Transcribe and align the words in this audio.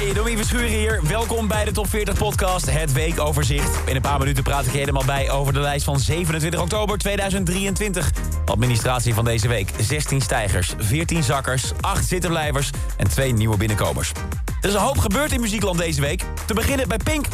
Hey, 0.00 0.12
Domien 0.12 0.36
Verschuren 0.36 0.68
hier. 0.68 1.00
Welkom 1.08 1.48
bij 1.48 1.64
de 1.64 1.72
Top 1.72 1.88
40 1.88 2.14
podcast, 2.14 2.70
het 2.70 2.92
weekoverzicht. 2.92 3.78
In 3.86 3.96
een 3.96 4.02
paar 4.02 4.18
minuten 4.18 4.42
praat 4.42 4.66
ik 4.66 4.72
je 4.72 4.78
helemaal 4.78 5.04
bij 5.04 5.30
over 5.30 5.52
de 5.52 5.60
lijst 5.60 5.84
van 5.84 5.98
27 5.98 6.60
oktober 6.60 6.98
2023. 6.98 8.10
Administratie 8.44 9.14
van 9.14 9.24
deze 9.24 9.48
week. 9.48 9.70
16 9.80 10.20
stijgers, 10.20 10.74
14 10.78 11.22
zakkers, 11.22 11.72
8 11.80 12.08
zittenblijvers 12.08 12.70
en 12.96 13.08
2 13.08 13.32
nieuwe 13.32 13.56
binnenkomers. 13.56 14.12
Er 14.60 14.68
is 14.68 14.74
een 14.74 14.80
hoop 14.80 14.98
gebeurd 14.98 15.32
in 15.32 15.40
muziekland 15.40 15.78
deze 15.78 16.00
week. 16.00 16.24
Te 16.46 16.54
beginnen 16.54 16.88
bij 16.88 16.98
Pink. 17.04 17.26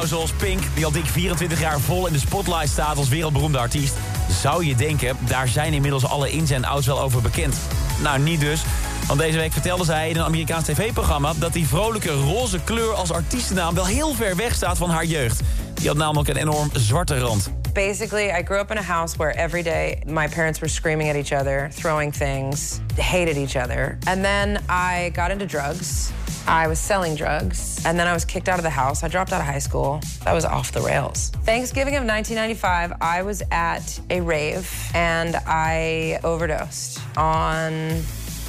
Vrouw 0.00 0.18
zoals 0.18 0.32
Pink, 0.32 0.62
die 0.74 0.84
al 0.84 0.90
dik 0.90 1.06
24 1.06 1.60
jaar 1.60 1.80
vol 1.80 2.06
in 2.06 2.12
de 2.12 2.18
spotlight 2.18 2.68
staat 2.68 2.96
als 2.96 3.08
wereldberoemde 3.08 3.58
artiest... 3.58 3.94
zou 4.42 4.64
je 4.64 4.74
denken, 4.74 5.16
daar 5.20 5.48
zijn 5.48 5.72
inmiddels 5.72 6.04
alle 6.04 6.30
ins 6.30 6.50
en 6.50 6.64
outs 6.64 6.86
wel 6.86 7.00
over 7.00 7.22
bekend. 7.22 7.56
Nou, 8.02 8.18
niet 8.18 8.40
dus. 8.40 8.62
Want 9.06 9.20
deze 9.20 9.38
week 9.38 9.52
vertelde 9.52 9.84
zij 9.84 10.08
in 10.08 10.16
een 10.16 10.24
Amerikaans 10.24 10.64
tv-programma... 10.64 11.32
dat 11.38 11.52
die 11.52 11.66
vrolijke 11.66 12.10
roze 12.10 12.60
kleur 12.64 12.94
als 12.94 13.12
artiestennaam 13.12 13.74
wel 13.74 13.86
heel 13.86 14.14
ver 14.14 14.36
weg 14.36 14.54
staat 14.54 14.78
van 14.78 14.90
haar 14.90 15.04
jeugd. 15.04 15.40
Die 15.74 15.88
had 15.88 15.96
namelijk 15.96 16.28
een 16.28 16.36
enorm 16.36 16.70
zwarte 16.72 17.18
rand. 17.18 17.50
Basically, 17.72 18.28
I 18.40 18.42
grew 18.44 18.58
up 18.58 18.70
in 18.70 18.78
a 18.78 18.82
house 18.82 19.16
where 19.16 19.38
every 19.38 19.62
day 19.62 20.02
my 20.06 20.28
parents 20.28 20.58
were 20.58 20.72
screaming 20.72 21.10
at 21.10 21.16
each 21.16 21.40
other, 21.40 21.70
throwing 21.74 22.12
things, 22.16 22.80
hated 22.96 23.36
each 23.36 23.56
other. 23.64 23.98
And 24.04 24.22
then 24.22 24.60
I 24.68 25.10
got 25.14 25.30
into 25.30 25.46
drugs. 25.46 26.10
I 26.46 26.66
was 26.66 26.78
selling 26.78 27.14
drugs. 27.14 27.84
And 27.84 27.98
then 27.98 28.06
I 28.06 28.12
was 28.12 28.24
kicked 28.24 28.48
out 28.48 28.58
of 28.58 28.64
the 28.64 28.70
house. 28.70 29.02
I 29.02 29.08
dropped 29.08 29.32
out 29.32 29.40
of 29.40 29.46
high 29.46 29.60
school. 29.60 30.00
I 30.26 30.32
was 30.32 30.44
off 30.44 30.72
the 30.72 30.80
rails. 30.80 31.30
Thanksgiving 31.44 31.96
of 31.96 32.04
1995, 32.04 32.92
I 33.00 33.22
was 33.22 33.42
at 33.50 34.00
a 34.10 34.20
rave 34.20 34.68
and 34.94 35.36
I 35.46 36.18
overdosed 36.22 37.00
on, 37.16 38.02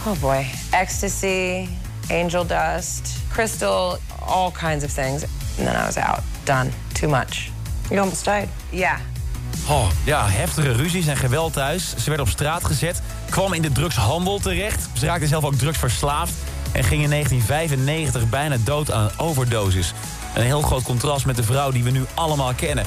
oh 0.05 0.17
boy, 0.21 0.47
ecstasy, 0.73 1.69
angel 2.09 2.43
dust, 2.43 3.19
crystal, 3.29 3.97
all 4.25 4.51
kinds 4.51 4.83
of 4.83 4.91
things. 4.91 5.23
And 5.57 5.67
then 5.67 5.75
I 5.75 5.85
was 5.85 5.97
out. 5.97 6.21
Done. 6.45 6.71
Too 6.93 7.07
much. 7.07 7.51
You 7.89 7.99
almost 7.99 8.25
died. 8.25 8.49
Yeah. 8.71 8.99
Oh, 9.69 9.87
ja, 10.03 10.27
heftige 10.27 10.71
ruzies 10.71 11.07
en 11.07 11.17
geweld 11.17 11.53
thuis. 11.53 11.93
Ze 11.97 12.09
werd 12.09 12.21
op 12.21 12.29
straat 12.29 12.65
gezet, 12.65 13.01
kwam 13.29 13.53
in 13.53 13.61
de 13.61 13.71
drugshandel 13.71 14.39
terecht. 14.39 14.89
Ze 14.93 15.05
raakte 15.05 15.27
zelf 15.27 15.43
ook 15.43 15.55
drugsverslaafd 15.55 16.33
en 16.71 16.83
ging 16.83 17.03
in 17.03 17.09
1995 17.09 18.29
bijna 18.29 18.57
dood 18.63 18.91
aan 18.91 19.03
een 19.03 19.19
overdosis. 19.19 19.93
Een 20.35 20.43
heel 20.43 20.61
groot 20.61 20.83
contrast 20.83 21.25
met 21.25 21.35
de 21.35 21.43
vrouw 21.43 21.71
die 21.71 21.83
we 21.83 21.89
nu 21.89 22.05
allemaal 22.13 22.53
kennen. 22.53 22.85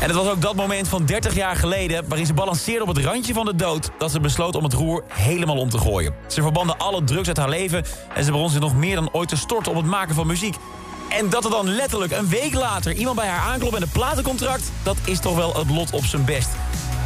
En 0.00 0.06
het 0.06 0.14
was 0.14 0.28
ook 0.28 0.42
dat 0.42 0.56
moment 0.56 0.88
van 0.88 1.04
30 1.04 1.34
jaar 1.34 1.56
geleden... 1.56 2.04
waarin 2.08 2.26
ze 2.26 2.34
balanceerde 2.34 2.82
op 2.82 2.94
het 2.94 3.04
randje 3.04 3.34
van 3.34 3.44
de 3.44 3.54
dood... 3.54 3.90
dat 3.98 4.10
ze 4.10 4.20
besloot 4.20 4.54
om 4.54 4.64
het 4.64 4.72
roer 4.72 5.04
helemaal 5.08 5.56
om 5.56 5.70
te 5.70 5.78
gooien. 5.78 6.14
Ze 6.26 6.42
verbanden 6.42 6.78
alle 6.78 7.04
drugs 7.04 7.28
uit 7.28 7.36
haar 7.36 7.48
leven... 7.48 7.84
en 8.14 8.24
ze 8.24 8.30
begon 8.30 8.50
zich 8.50 8.60
nog 8.60 8.76
meer 8.76 8.94
dan 8.94 9.12
ooit 9.12 9.28
te 9.28 9.36
storten 9.36 9.72
op 9.72 9.78
het 9.78 9.86
maken 9.86 10.14
van 10.14 10.26
muziek. 10.26 10.56
En 11.08 11.28
dat 11.28 11.44
er 11.44 11.50
dan 11.50 11.68
letterlijk 11.68 12.12
een 12.12 12.28
week 12.28 12.54
later 12.54 12.92
iemand 12.92 13.16
bij 13.16 13.28
haar 13.28 13.52
aanklopt 13.52 13.72
met 13.72 13.82
een 13.82 13.88
platencontract... 13.88 14.70
dat 14.82 14.96
is 15.04 15.20
toch 15.20 15.36
wel 15.36 15.56
het 15.56 15.70
lot 15.70 15.90
op 15.90 16.04
zijn 16.04 16.24
best. 16.24 16.48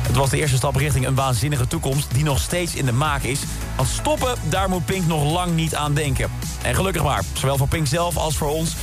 Het 0.06 0.16
was 0.16 0.30
de 0.30 0.36
eerste 0.36 0.56
stap 0.56 0.76
richting 0.76 1.06
een 1.06 1.14
waanzinnige 1.14 1.66
toekomst 1.66 2.14
die 2.14 2.24
nog 2.24 2.40
steeds 2.40 2.74
in 2.74 2.84
de 2.84 2.92
maak 2.92 3.22
is. 3.22 3.40
Want 3.76 3.88
stoppen, 3.88 4.34
daar 4.48 4.68
moet 4.68 4.84
Pink 4.84 5.06
nog 5.06 5.32
lang 5.32 5.54
niet 5.54 5.74
aan 5.74 5.94
denken. 5.94 6.30
En 6.62 6.74
gelukkig 6.74 7.02
maar, 7.02 7.22
zowel 7.32 7.56
voor 7.56 7.68
Pink 7.68 7.86
zelf 7.86 8.16
als 8.16 8.36
voor 8.36 8.50
ons. 8.50 8.74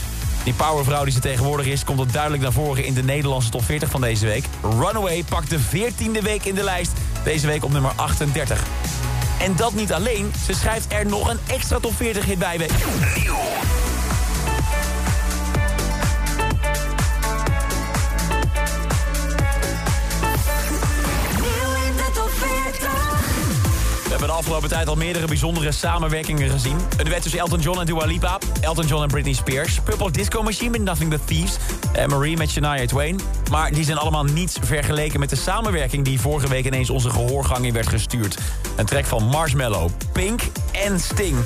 Die 0.43 0.53
powervrouw 0.53 1.03
die 1.03 1.13
ze 1.13 1.19
tegenwoordig 1.19 1.65
is, 1.65 1.83
komt 1.83 1.99
het 1.99 2.13
duidelijk 2.13 2.43
naar 2.43 2.51
voren 2.51 2.85
in 2.85 2.93
de 2.93 3.03
Nederlandse 3.03 3.49
top 3.49 3.63
40 3.63 3.89
van 3.89 4.01
deze 4.01 4.25
week. 4.25 4.45
Runaway 4.61 5.23
pakt 5.29 5.49
de 5.49 5.59
14e 5.59 6.21
week 6.21 6.45
in 6.45 6.55
de 6.55 6.63
lijst, 6.63 6.91
deze 7.23 7.47
week 7.47 7.63
op 7.63 7.71
nummer 7.71 7.91
38. 7.95 8.63
En 9.39 9.55
dat 9.55 9.73
niet 9.73 9.93
alleen, 9.93 10.33
ze 10.45 10.53
schrijft 10.53 10.93
er 10.93 11.05
nog 11.05 11.29
een 11.29 11.39
extra 11.47 11.79
top 11.79 11.95
40 11.95 12.25
hit 12.25 12.39
bij. 12.39 12.57
We 12.57 12.67
afgelopen 24.37 24.69
tijd 24.69 24.87
al 24.87 24.95
meerdere 24.95 25.27
bijzondere 25.27 25.71
samenwerkingen 25.71 26.49
gezien. 26.49 26.77
Een 26.97 27.05
duet 27.05 27.21
tussen 27.21 27.39
Elton 27.39 27.59
John 27.59 27.79
en 27.79 27.85
Dua 27.85 28.05
Lipa. 28.05 28.37
Elton 28.61 28.85
John 28.85 29.01
en 29.03 29.07
Britney 29.07 29.33
Spears. 29.33 29.79
Purple 29.79 30.11
Disco 30.11 30.43
Machine 30.43 30.69
met 30.69 30.81
Nothing 30.81 31.09
But 31.09 31.27
Thieves. 31.27 31.57
En 31.93 32.09
Marie 32.09 32.37
met 32.37 32.49
Shania 32.49 32.85
Twain. 32.85 33.19
Maar 33.51 33.71
die 33.71 33.83
zijn 33.83 33.97
allemaal 33.97 34.23
niets 34.23 34.57
vergeleken 34.61 35.19
met 35.19 35.29
de 35.29 35.35
samenwerking... 35.35 36.05
die 36.05 36.19
vorige 36.19 36.47
week 36.47 36.65
ineens 36.65 36.89
onze 36.89 37.09
gehoorgang 37.09 37.65
in 37.65 37.73
werd 37.73 37.87
gestuurd. 37.87 38.37
Een 38.75 38.85
track 38.85 39.05
van 39.05 39.23
Marshmello, 39.23 39.91
Pink 40.11 40.41
en 40.71 40.99
Sting. 40.99 41.37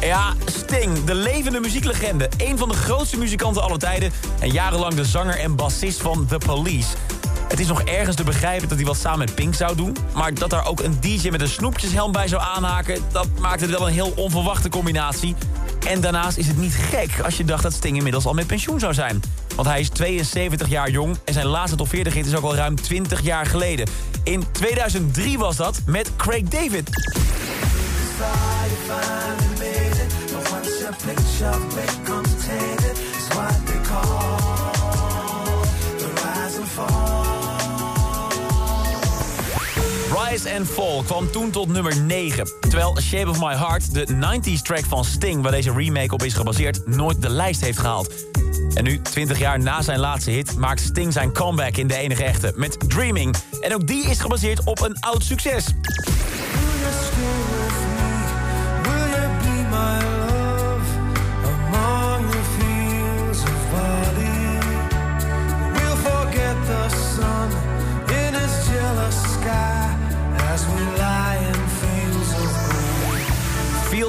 Ja, 0.00 0.34
Sting, 0.44 1.04
de 1.04 1.14
levende 1.14 1.60
muzieklegende. 1.60 2.28
Een 2.36 2.58
van 2.58 2.68
de 2.68 2.74
grootste 2.74 3.18
muzikanten 3.18 3.62
aller 3.62 3.78
tijden... 3.78 4.12
en 4.40 4.50
jarenlang 4.50 4.94
de 4.94 5.04
zanger 5.04 5.38
en 5.38 5.56
bassist 5.56 6.00
van 6.00 6.26
The 6.26 6.38
Police... 6.38 6.88
Het 7.52 7.60
is 7.60 7.66
nog 7.66 7.82
ergens 7.82 8.16
te 8.16 8.24
begrijpen 8.24 8.68
dat 8.68 8.76
hij 8.76 8.86
wat 8.86 8.96
samen 8.96 9.18
met 9.18 9.34
Pink 9.34 9.54
zou 9.54 9.76
doen. 9.76 9.96
Maar 10.14 10.34
dat 10.34 10.50
daar 10.50 10.66
ook 10.66 10.80
een 10.80 11.00
DJ 11.00 11.28
met 11.28 11.40
een 11.40 11.48
snoepjeshelm 11.48 12.12
bij 12.12 12.28
zou 12.28 12.42
aanhaken... 12.42 13.00
dat 13.12 13.28
maakt 13.40 13.60
het 13.60 13.70
wel 13.70 13.86
een 13.86 13.92
heel 13.92 14.12
onverwachte 14.16 14.68
combinatie. 14.68 15.34
En 15.88 16.00
daarnaast 16.00 16.36
is 16.36 16.46
het 16.46 16.58
niet 16.58 16.74
gek 16.74 17.20
als 17.24 17.36
je 17.36 17.44
dacht 17.44 17.62
dat 17.62 17.72
Sting 17.72 17.96
inmiddels 17.96 18.26
al 18.26 18.34
met 18.34 18.46
pensioen 18.46 18.80
zou 18.80 18.94
zijn. 18.94 19.22
Want 19.56 19.68
hij 19.68 19.80
is 19.80 19.88
72 19.88 20.68
jaar 20.68 20.90
jong 20.90 21.16
en 21.24 21.32
zijn 21.32 21.46
laatste 21.46 21.76
top 21.76 21.88
40 21.88 22.14
hit 22.14 22.26
is 22.26 22.34
ook 22.34 22.44
al 22.44 22.54
ruim 22.54 22.74
20 22.74 23.22
jaar 23.22 23.46
geleden. 23.46 23.86
In 24.24 24.44
2003 24.52 25.38
was 25.38 25.56
dat 25.56 25.80
met 25.86 26.10
Craig 26.16 26.42
David. 26.42 26.90
Rise 40.28 40.54
and 40.56 40.66
Fall 40.68 41.02
kwam 41.04 41.30
toen 41.30 41.50
tot 41.50 41.68
nummer 41.68 41.96
9. 41.96 42.46
Terwijl 42.60 43.00
Shape 43.00 43.28
of 43.28 43.40
My 43.40 43.54
Heart, 43.56 43.94
de 43.94 44.06
90s 44.06 44.62
track 44.62 44.84
van 44.84 45.04
Sting... 45.04 45.42
waar 45.42 45.50
deze 45.52 45.72
remake 45.72 46.14
op 46.14 46.22
is 46.22 46.34
gebaseerd, 46.34 46.86
nooit 46.86 47.22
de 47.22 47.30
lijst 47.30 47.60
heeft 47.60 47.78
gehaald. 47.78 48.12
En 48.74 48.84
nu, 48.84 49.00
20 49.02 49.38
jaar 49.38 49.60
na 49.60 49.82
zijn 49.82 49.98
laatste 49.98 50.30
hit, 50.30 50.56
maakt 50.56 50.80
Sting 50.80 51.12
zijn 51.12 51.32
comeback 51.32 51.76
in 51.76 51.86
de 51.86 51.96
enige 51.96 52.24
echte... 52.24 52.52
met 52.56 52.90
Dreaming. 52.90 53.36
En 53.60 53.74
ook 53.74 53.86
die 53.86 54.06
is 54.06 54.20
gebaseerd 54.20 54.64
op 54.64 54.80
een 54.80 55.00
oud 55.00 55.24
succes. 55.24 55.64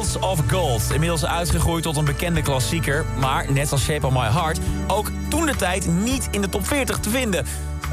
Fields 0.04 0.26
of 0.26 0.40
Gold. 0.52 0.92
Inmiddels 0.94 1.26
uitgegroeid 1.26 1.84
tot 1.84 1.98
een 1.98 2.06
bekende 2.06 2.42
klassieker. 2.42 3.06
Maar 3.20 3.52
net 3.52 3.72
als 3.72 3.84
Shape 3.84 4.08
of 4.08 4.14
My 4.14 4.28
Heart 4.28 4.60
ook 4.88 5.12
toen 5.30 5.46
de 5.46 5.56
tijd 5.56 5.88
niet 5.88 6.28
in 6.32 6.42
de 6.42 6.50
top 6.50 6.68
40 6.68 7.00
te 7.00 7.10
vinden. 7.10 7.46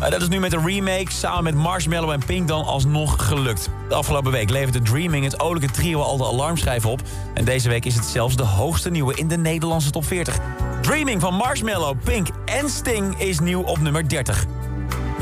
Uh, 0.02 0.08
dat 0.08 0.22
is 0.22 0.28
nu 0.28 0.40
met 0.40 0.50
de 0.50 0.60
remake 0.64 1.06
samen 1.08 1.44
met 1.44 1.54
Marshmallow 1.54 2.10
en 2.10 2.24
Pink 2.26 2.48
dan 2.48 2.64
alsnog 2.64 3.26
gelukt. 3.26 3.68
De 3.88 3.94
afgelopen 3.94 4.32
week 4.32 4.50
leverde 4.50 4.82
Dreaming 4.82 5.24
het 5.24 5.40
olijke 5.40 5.70
trio 5.70 6.00
al 6.00 6.16
de 6.16 6.24
alarmschijf 6.24 6.86
op. 6.86 7.00
En 7.34 7.44
deze 7.44 7.68
week 7.68 7.84
is 7.84 7.94
het 7.94 8.04
zelfs 8.04 8.36
de 8.36 8.42
hoogste 8.42 8.90
nieuwe 8.90 9.14
in 9.14 9.28
de 9.28 9.36
Nederlandse 9.36 9.90
top 9.90 10.04
40. 10.04 10.38
Dreaming 10.80 11.20
van 11.20 11.34
Marshmallow, 11.34 11.96
Pink 12.04 12.28
en 12.44 12.70
Sting 12.70 13.20
is 13.20 13.38
nieuw 13.38 13.62
op 13.62 13.80
nummer 13.80 14.08
30. 14.08 14.44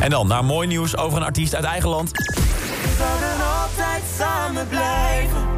En 0.00 0.11
dan 0.11 0.26
naar 0.26 0.44
mooi 0.44 0.69
nieuws 0.69 0.96
over 0.96 1.19
een 1.19 1.25
artiest 1.25 1.55
uit 1.55 1.64
eigen 1.64 1.88
land. 1.88 2.11
We 2.11 2.94
zouden 2.99 3.46
altijd 3.62 4.02
samen 4.19 4.69
blijven. 4.69 5.57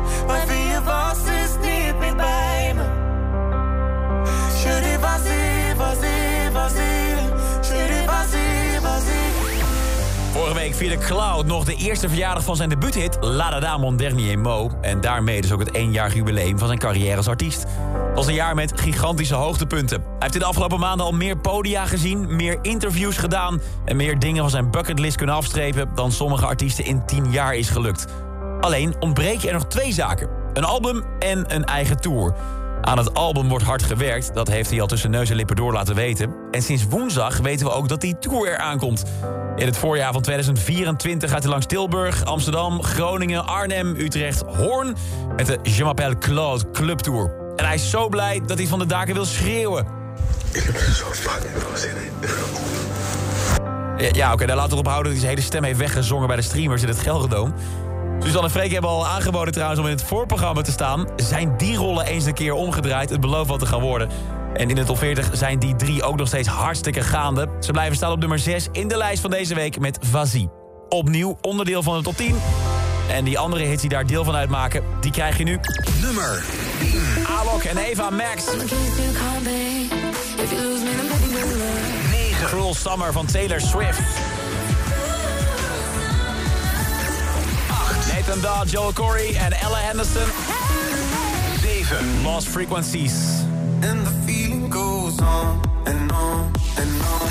Week 10.70 10.78
week 10.78 10.90
vierde 10.90 11.06
Cloud 11.06 11.46
nog 11.46 11.64
de 11.64 11.74
eerste 11.74 12.08
verjaardag 12.08 12.44
van 12.44 12.56
zijn 12.56 12.68
debuuthit 12.68 13.16
La 13.20 13.50
Da 13.50 13.60
Da 13.60 13.78
Mon 13.78 13.96
Dernier 13.96 14.38
Mot. 14.38 14.72
En 14.80 15.00
daarmee 15.00 15.40
dus 15.40 15.52
ook 15.52 15.58
het 15.58 15.70
éénjarig 15.70 16.14
jubileum 16.14 16.58
van 16.58 16.66
zijn 16.66 16.78
carrière 16.78 17.16
als 17.16 17.28
artiest. 17.28 17.62
Het 17.62 18.14
was 18.14 18.26
een 18.26 18.34
jaar 18.34 18.54
met 18.54 18.80
gigantische 18.80 19.34
hoogtepunten. 19.34 20.00
Hij 20.00 20.16
heeft 20.18 20.34
in 20.34 20.40
de 20.40 20.46
afgelopen 20.46 20.78
maanden 20.78 21.06
al 21.06 21.12
meer 21.12 21.36
podia 21.36 21.86
gezien, 21.86 22.36
meer 22.36 22.58
interviews 22.62 23.16
gedaan... 23.16 23.60
en 23.84 23.96
meer 23.96 24.18
dingen 24.18 24.40
van 24.40 24.50
zijn 24.50 24.70
bucketlist 24.70 25.16
kunnen 25.16 25.34
afstrepen... 25.34 25.88
dan 25.94 26.12
sommige 26.12 26.46
artiesten 26.46 26.84
in 26.84 27.06
tien 27.06 27.30
jaar 27.30 27.54
is 27.54 27.68
gelukt. 27.68 28.06
Alleen 28.60 28.94
ontbreken 29.00 29.48
er 29.48 29.54
nog 29.54 29.66
twee 29.66 29.92
zaken. 29.92 30.28
Een 30.52 30.64
album 30.64 31.04
en 31.18 31.54
een 31.54 31.64
eigen 31.64 32.00
tour. 32.00 32.34
Aan 32.80 32.98
het 32.98 33.14
album 33.14 33.48
wordt 33.48 33.64
hard 33.64 33.82
gewerkt, 33.82 34.34
dat 34.34 34.48
heeft 34.48 34.70
hij 34.70 34.80
al 34.80 34.86
tussen 34.86 35.10
neus 35.10 35.30
en 35.30 35.36
lippen 35.36 35.56
door 35.56 35.72
laten 35.72 35.94
weten. 35.94 36.34
En 36.50 36.62
sinds 36.62 36.84
woensdag 36.88 37.38
weten 37.38 37.66
we 37.66 37.72
ook 37.72 37.88
dat 37.88 38.00
die 38.00 38.18
tour 38.18 38.48
eraan 38.48 38.78
komt. 38.78 39.04
In 39.56 39.66
het 39.66 39.76
voorjaar 39.76 40.12
van 40.12 40.22
2024 40.22 41.30
gaat 41.30 41.42
hij 41.42 41.50
langs 41.50 41.66
Tilburg, 41.66 42.24
Amsterdam, 42.24 42.82
Groningen, 42.82 43.46
Arnhem, 43.46 43.94
Utrecht, 43.96 44.42
Hoorn... 44.46 44.96
met 45.36 45.46
de 45.46 45.58
Je 45.62 45.84
m'appelle 45.84 46.18
Claude 46.18 46.70
Club 46.70 46.98
Tour. 46.98 47.34
En 47.56 47.64
hij 47.64 47.74
is 47.74 47.90
zo 47.90 48.08
blij 48.08 48.40
dat 48.46 48.58
hij 48.58 48.66
van 48.66 48.78
de 48.78 48.86
daken 48.86 49.14
wil 49.14 49.24
schreeuwen. 49.24 49.86
Ik 50.52 50.62
heb 50.62 50.74
er 50.74 50.94
zo 50.94 51.06
fucking 51.06 51.52
veel 51.56 51.76
zin 51.76 51.90
in. 51.90 52.28
Ja, 53.96 54.08
ja 54.12 54.32
oké, 54.32 54.46
daar 54.46 54.56
laten 54.56 54.72
we 54.72 54.78
op 54.78 54.86
houden 54.86 55.12
dat 55.12 55.12
hij 55.12 55.20
zijn 55.20 55.30
hele 55.30 55.46
stem 55.46 55.64
heeft 55.64 55.78
weggezongen... 55.78 56.26
bij 56.26 56.36
de 56.36 56.42
streamers 56.42 56.82
in 56.82 56.88
het 56.88 56.98
Gelredome. 56.98 57.52
Suzanne 58.22 58.46
en 58.46 58.50
Freek 58.50 58.72
hebben 58.72 58.90
al 58.90 59.06
aangeboden 59.06 59.52
trouwens 59.52 59.80
om 59.80 59.86
in 59.86 59.92
het 59.92 60.02
voorprogramma 60.02 60.62
te 60.62 60.70
staan. 60.70 61.06
Zijn 61.16 61.56
die 61.56 61.76
rollen 61.76 62.06
eens 62.06 62.24
een 62.24 62.34
keer 62.34 62.52
omgedraaid? 62.52 63.10
Het 63.10 63.20
belooft 63.20 63.48
wat 63.48 63.58
te 63.58 63.66
gaan 63.66 63.80
worden. 63.80 64.08
En 64.54 64.68
in 64.68 64.74
de 64.74 64.84
top 64.84 64.98
40 64.98 65.28
zijn 65.32 65.58
die 65.58 65.76
drie 65.76 66.02
ook 66.02 66.16
nog 66.16 66.26
steeds 66.26 66.48
hartstikke 66.48 67.00
gaande. 67.00 67.48
Ze 67.60 67.72
blijven 67.72 67.96
staan 67.96 68.12
op 68.12 68.18
nummer 68.18 68.38
6 68.38 68.68
in 68.72 68.88
de 68.88 68.96
lijst 68.96 69.20
van 69.20 69.30
deze 69.30 69.54
week 69.54 69.78
met 69.78 69.98
Vazie. 70.10 70.48
Opnieuw 70.88 71.38
onderdeel 71.40 71.82
van 71.82 71.96
de 71.96 72.02
top 72.02 72.16
10. 72.16 72.36
En 73.10 73.24
die 73.24 73.38
andere 73.38 73.64
hits 73.64 73.80
die 73.80 73.90
daar 73.90 74.06
deel 74.06 74.24
van 74.24 74.34
uitmaken, 74.34 74.82
die 75.00 75.10
krijg 75.10 75.38
je 75.38 75.44
nu. 75.44 75.60
Nummer 76.00 76.44
Alok 77.38 77.62
en 77.62 77.76
Eva 77.76 78.10
Max. 78.10 78.44
9. 82.10 82.46
Cruel 82.46 82.74
Summer 82.74 83.12
van 83.12 83.26
Taylor 83.26 83.60
Swift. 83.60 84.00
Nathan 88.30 88.44
Daw, 88.44 88.64
Joel 88.64 88.92
Corey 88.92 89.36
en 89.36 89.52
Ella 89.54 89.80
Henderson. 89.80 90.30
7. 91.58 92.22
Lost 92.22 92.46
Frequencies. 92.46 93.42
And 93.82 94.06
the 94.06 94.10
feeling 94.24 94.70
goes 94.70 95.20
on 95.20 95.60
and 95.84 96.12
on 96.12 96.52
and 96.78 97.02
on. 97.02 97.28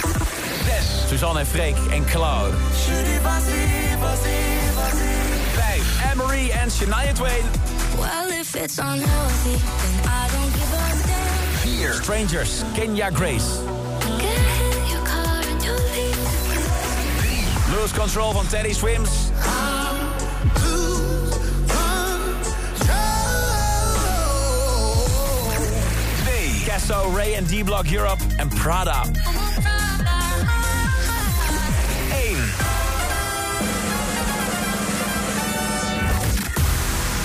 6. 0.66 1.08
Suzanne 1.08 1.38
en 1.38 1.46
Freek 1.46 1.78
en 1.94 2.04
Cloud. 2.04 2.54
Jullie 2.86 3.20
was 3.24 3.48
hier, 3.48 3.98
was 4.02 4.26
hier, 4.26 4.76
was 4.76 5.00
5. 5.56 6.04
Anne-Marie 6.12 6.52
en 6.52 6.70
Shania 6.70 7.16
Twain. 7.16 7.46
Well, 7.98 8.30
if 8.32 8.54
it's 8.58 8.78
unhealthy, 8.78 9.56
then 9.56 10.06
I 10.06 10.28
don't 10.34 10.52
give 10.52 10.74
a 10.74 10.90
damn. 11.08 11.94
4. 11.94 12.04
Strangers, 12.04 12.66
Kenya 12.76 13.10
Grace. 13.10 13.62
Get 14.20 14.38
in 14.76 14.88
your 14.92 15.06
car 15.06 15.40
and 15.48 15.64
you'll 15.64 15.80
leave. 15.96 16.20
Lose 17.80 17.94
Control 17.94 18.34
van 18.34 18.48
Teddy 18.48 18.74
Swims. 18.74 19.29
Ray 26.90 27.34
en 27.34 27.46
D-Block 27.46 27.86
Europe 27.86 28.24
en 28.38 28.48
Prada. 28.48 29.04
1. 29.04 29.12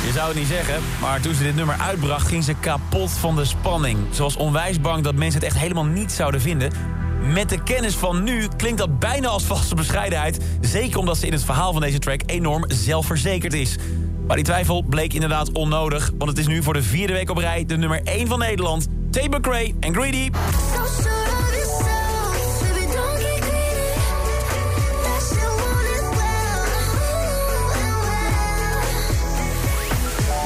Je 0.05 0.13
zou 0.13 0.29
het 0.29 0.37
niet 0.37 0.47
zeggen, 0.47 0.83
maar 1.01 1.21
toen 1.21 1.35
ze 1.35 1.43
dit 1.43 1.55
nummer 1.55 1.77
uitbracht... 1.77 2.27
ging 2.27 2.45
ze 2.45 2.55
kapot 2.61 3.11
van 3.11 3.37
de 3.37 3.45
spanning. 3.45 3.99
Ze 4.11 4.23
was 4.23 4.37
onwijs 4.37 4.81
bang 4.81 5.05
dat 5.05 5.15
mensen 5.15 5.41
het 5.41 5.49
echt 5.49 5.59
helemaal 5.59 5.85
niet 5.85 6.13
zouden 6.13 6.41
vinden. 6.41 6.73
Met 7.33 7.49
de 7.49 7.63
kennis 7.63 7.95
van 7.95 8.23
nu 8.23 8.49
klinkt 8.57 8.79
dat 8.79 8.99
bijna 8.99 9.29
als 9.29 9.45
valse 9.45 9.75
bescheidenheid. 9.75 10.41
Zeker 10.61 10.99
omdat 10.99 11.19
ze 11.19 11.27
in 11.27 11.33
het 11.33 11.45
verhaal 11.45 11.73
van 11.73 11.83
deze 11.83 11.99
track 11.99 12.21
enorm 12.27 12.65
zelfverzekerd 12.69 13.53
is. 13.53 13.77
Maar 14.27 14.37
die 14.37 14.45
twijfel 14.45 14.83
bleek 14.83 15.13
inderdaad 15.13 15.53
onnodig... 15.53 16.11
want 16.19 16.31
het 16.31 16.39
is 16.39 16.47
nu 16.47 16.63
voor 16.63 16.75
de 16.75 16.83
vierde 16.83 17.13
week 17.13 17.31
op 17.31 17.37
rij 17.37 17.65
de 17.67 17.77
nummer 17.77 18.01
1 18.03 18.27
van 18.27 18.39
Nederland... 18.39 18.89
Tabor 19.15 19.41
Cray 19.41 19.75
en 19.81 19.95
Greedy. 19.95 20.31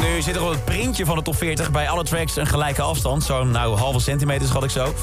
Nu 0.01 0.23
zit 0.23 0.37
er 0.37 0.43
op 0.43 0.51
het 0.51 0.65
printje 0.65 1.05
van 1.05 1.17
de 1.17 1.23
top 1.23 1.37
40 1.37 1.71
bij 1.71 1.89
alle 1.89 2.05
tracks 2.05 2.37
een 2.37 2.47
gelijke 2.47 2.83
afstand. 2.83 3.25
Zo'n 3.25 3.51
nou, 3.51 3.77
halve 3.77 4.01
centimeter 4.01 4.47
schat 4.47 4.65
ik 4.65 4.71
zo. 4.71 4.95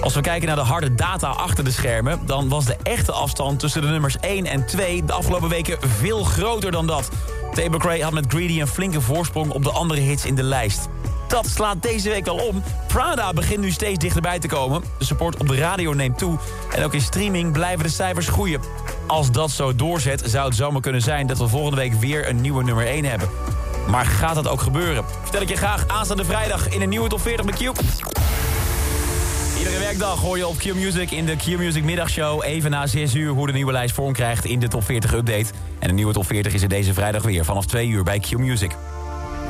Als 0.00 0.14
we 0.14 0.20
kijken 0.20 0.46
naar 0.46 0.56
de 0.56 0.62
harde 0.62 0.94
data 0.94 1.28
achter 1.28 1.64
de 1.64 1.70
schermen... 1.70 2.20
dan 2.26 2.48
was 2.48 2.64
de 2.64 2.76
echte 2.82 3.12
afstand 3.12 3.60
tussen 3.60 3.82
de 3.82 3.88
nummers 3.88 4.18
1 4.20 4.46
en 4.46 4.66
2 4.66 5.04
de 5.04 5.12
afgelopen 5.12 5.48
weken 5.48 5.78
veel 5.80 6.24
groter 6.24 6.70
dan 6.70 6.86
dat. 6.86 7.08
Tabor 7.54 7.80
Cray 7.80 8.00
had 8.00 8.12
met 8.12 8.24
Greedy 8.28 8.60
een 8.60 8.66
flinke 8.66 9.00
voorsprong 9.00 9.50
op 9.50 9.62
de 9.62 9.70
andere 9.70 10.00
hits 10.00 10.24
in 10.26 10.34
de 10.34 10.42
lijst. 10.42 10.88
Dat 11.34 11.46
slaat 11.46 11.82
deze 11.82 12.08
week 12.08 12.24
wel 12.24 12.36
om. 12.36 12.62
Prada 12.86 13.32
begint 13.32 13.60
nu 13.60 13.70
steeds 13.70 13.98
dichterbij 13.98 14.38
te 14.38 14.48
komen. 14.48 14.82
De 14.98 15.04
support 15.04 15.36
op 15.36 15.48
de 15.48 15.56
radio 15.56 15.92
neemt 15.92 16.18
toe. 16.18 16.38
En 16.74 16.84
ook 16.84 16.94
in 16.94 17.00
streaming 17.00 17.52
blijven 17.52 17.84
de 17.84 17.90
cijfers 17.90 18.28
groeien. 18.28 18.60
Als 19.06 19.30
dat 19.30 19.50
zo 19.50 19.74
doorzet, 19.74 20.22
zou 20.26 20.46
het 20.46 20.56
zomaar 20.56 20.80
kunnen 20.80 21.00
zijn... 21.00 21.26
dat 21.26 21.38
we 21.38 21.48
volgende 21.48 21.76
week 21.76 21.92
weer 21.92 22.28
een 22.28 22.40
nieuwe 22.40 22.64
nummer 22.64 22.86
1 22.86 23.04
hebben. 23.04 23.28
Maar 23.88 24.06
gaat 24.06 24.34
dat 24.34 24.48
ook 24.48 24.60
gebeuren? 24.60 25.04
Vertel 25.22 25.40
ik 25.40 25.48
je 25.48 25.56
graag 25.56 25.88
aanstaande 25.88 26.24
vrijdag 26.24 26.68
in 26.68 26.82
een 26.82 26.88
nieuwe 26.88 27.08
top 27.08 27.20
40 27.20 27.44
met 27.44 27.56
Cube. 27.56 27.80
Iedere 29.58 29.78
werkdag 29.78 30.20
hoor 30.20 30.36
je 30.36 30.46
op 30.46 30.56
Q-Music 30.56 31.10
in 31.10 31.26
de 31.26 31.36
Q-Music 31.36 31.84
middagshow... 31.84 32.42
even 32.44 32.70
na 32.70 32.86
6 32.86 33.14
uur 33.14 33.30
hoe 33.30 33.46
de 33.46 33.52
nieuwe 33.52 33.72
lijst 33.72 33.94
vorm 33.94 34.12
krijgt 34.12 34.44
in 34.44 34.60
de 34.60 34.68
top 34.68 34.84
40 34.84 35.12
update. 35.12 35.46
En 35.78 35.88
de 35.88 35.94
nieuwe 35.94 36.12
top 36.12 36.26
40 36.26 36.52
is 36.52 36.62
er 36.62 36.68
deze 36.68 36.94
vrijdag 36.94 37.22
weer 37.22 37.44
vanaf 37.44 37.66
2 37.66 37.88
uur 37.88 38.02
bij 38.02 38.18
Q-Music. 38.18 38.76